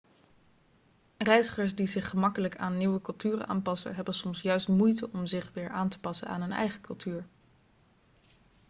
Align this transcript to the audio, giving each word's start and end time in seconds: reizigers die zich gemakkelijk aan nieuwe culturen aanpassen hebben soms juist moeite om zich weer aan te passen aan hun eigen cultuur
reizigers 1.17 1.75
die 1.75 1.87
zich 1.87 2.09
gemakkelijk 2.09 2.57
aan 2.57 2.77
nieuwe 2.77 3.01
culturen 3.01 3.47
aanpassen 3.47 3.95
hebben 3.95 4.13
soms 4.13 4.41
juist 4.41 4.67
moeite 4.67 5.09
om 5.11 5.25
zich 5.25 5.51
weer 5.53 5.69
aan 5.69 5.89
te 5.89 5.99
passen 5.99 6.27
aan 6.27 6.41
hun 6.41 6.51
eigen 6.51 6.81
cultuur 6.81 7.25